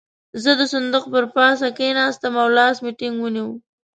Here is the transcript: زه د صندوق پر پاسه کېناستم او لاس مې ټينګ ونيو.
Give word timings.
زه 0.43 0.51
د 0.59 0.61
صندوق 0.73 1.05
پر 1.13 1.25
پاسه 1.35 1.67
کېناستم 1.77 2.33
او 2.41 2.47
لاس 2.57 2.75
مې 2.83 2.91
ټينګ 2.99 3.15
ونيو. 3.19 3.47